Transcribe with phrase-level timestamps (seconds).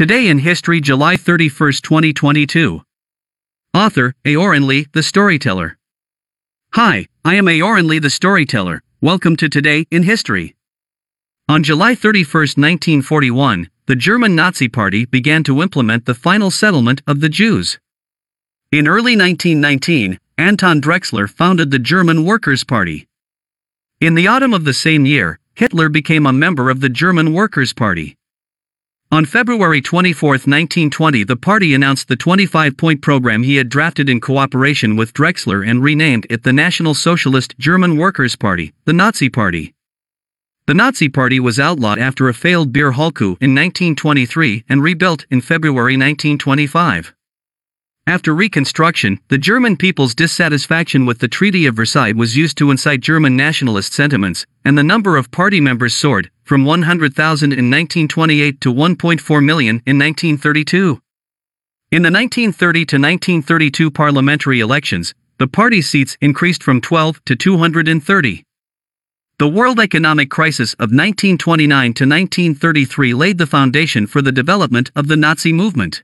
[0.00, 2.80] Today in History, July 31, 2022.
[3.74, 5.76] Author, Aoran Lee, the Storyteller.
[6.72, 8.82] Hi, I am Aoran Lee, the Storyteller.
[9.02, 10.56] Welcome to Today in History.
[11.50, 17.20] On July 31, 1941, the German Nazi Party began to implement the final settlement of
[17.20, 17.78] the Jews.
[18.72, 23.06] In early 1919, Anton Drexler founded the German Workers' Party.
[24.00, 27.74] In the autumn of the same year, Hitler became a member of the German Workers'
[27.74, 28.16] Party.
[29.12, 34.20] On February 24, 1920, the party announced the 25 point program he had drafted in
[34.20, 39.74] cooperation with Drexler and renamed it the National Socialist German Workers' Party, the Nazi Party.
[40.66, 45.26] The Nazi Party was outlawed after a failed beer hall coup in 1923 and rebuilt
[45.28, 47.12] in February 1925.
[48.06, 53.00] After Reconstruction, the German people's dissatisfaction with the Treaty of Versailles was used to incite
[53.00, 58.74] German nationalist sentiments, and the number of party members soared, from 100,000 in 1928 to
[58.74, 61.00] 1.4 million in 1932.
[61.92, 68.44] In the 1930 to 1932 parliamentary elections, the party seats increased from 12 to 230.
[69.38, 75.08] The world economic crisis of 1929 to 1933 laid the foundation for the development of
[75.08, 76.02] the Nazi movement.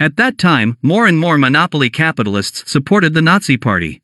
[0.00, 4.02] At that time, more and more monopoly capitalists supported the Nazi Party.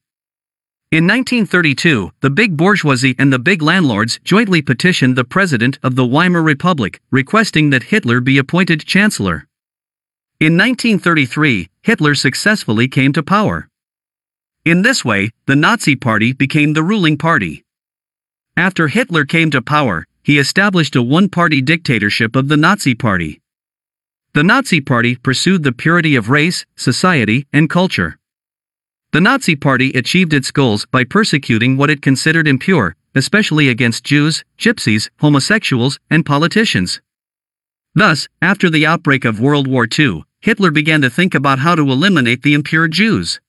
[0.93, 6.07] In 1932, the big bourgeoisie and the big landlords jointly petitioned the president of the
[6.07, 9.49] Weimar Republic, requesting that Hitler be appointed chancellor.
[10.39, 13.69] In 1933, Hitler successfully came to power.
[14.65, 17.65] In this way, the Nazi Party became the ruling party.
[18.57, 23.41] After Hitler came to power, he established a one party dictatorship of the Nazi Party.
[24.33, 28.17] The Nazi Party pursued the purity of race, society, and culture.
[29.11, 34.45] The Nazi Party achieved its goals by persecuting what it considered impure, especially against Jews,
[34.57, 37.01] gypsies, homosexuals, and politicians.
[37.97, 41.83] Thus, after the outbreak of World War II, Hitler began to think about how to
[41.83, 43.41] eliminate the impure Jews.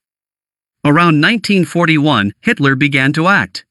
[0.83, 3.65] Around 1941, Hitler began to act.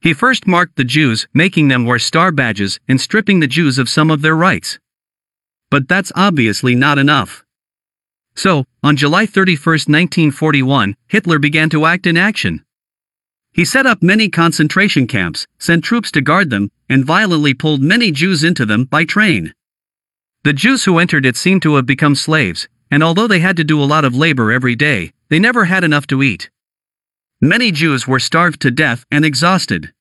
[0.00, 3.88] He first marked the Jews, making them wear star badges and stripping the Jews of
[3.88, 4.80] some of their rights.
[5.70, 7.44] But that's obviously not enough.
[8.34, 9.56] So, on July 31,
[9.88, 12.64] 1941, Hitler began to act in action.
[13.52, 18.10] He set up many concentration camps, sent troops to guard them, and violently pulled many
[18.12, 19.54] Jews into them by train.
[20.44, 23.64] The Jews who entered it seemed to have become slaves, and although they had to
[23.64, 26.50] do a lot of labor every day, they never had enough to eat.
[27.40, 29.92] Many Jews were starved to death and exhausted.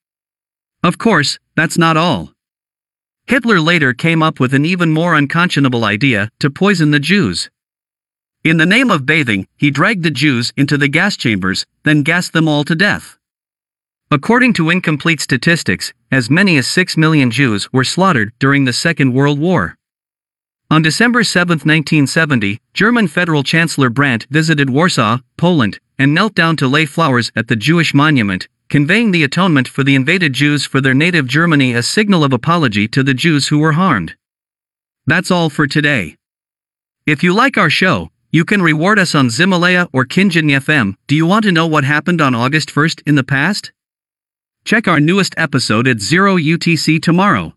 [0.83, 2.34] Of course, that's not all.
[3.27, 7.49] Hitler later came up with an even more unconscionable idea to poison the Jews.
[8.43, 12.33] In the name of bathing, he dragged the Jews into the gas chambers, then gassed
[12.33, 13.17] them all to death.
[14.11, 19.13] According to incomplete statistics, as many as 6 million Jews were slaughtered during the Second
[19.15, 19.75] World War.
[20.69, 26.67] On December 7, 1970, German Federal Chancellor Brandt visited Warsaw, Poland, and knelt down to
[26.67, 30.93] lay flowers at the Jewish monument, conveying the atonement for the invaded Jews for their
[30.93, 34.15] native Germany a signal of apology to the Jews who were harmed.
[35.05, 36.17] That's all for today.
[37.05, 40.95] If you like our show, you can reward us on Ximalaya or Kinjin FM.
[41.07, 43.71] Do you want to know what happened on August 1st in the past?
[44.65, 47.53] Check our newest episode at 0 UTC tomorrow.